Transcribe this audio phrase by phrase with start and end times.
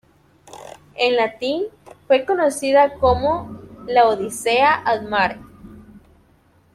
[0.95, 1.65] En latín
[2.07, 5.37] fue conocida como "Laodicea ad Mare".